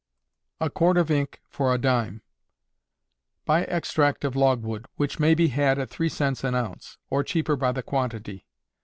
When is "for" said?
1.47-1.71